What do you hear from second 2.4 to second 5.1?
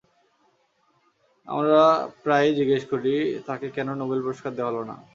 জিজ্ঞেস করি, তাঁকে কেন নোবেল পুরস্কার দেওয়া হলো না।